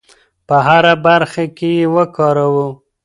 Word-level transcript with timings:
په 0.47 0.55
هره 0.67 0.93
برخه 1.05 1.43
کې 1.57 1.69
یې 1.79 1.87
وکاروو. 1.95 2.67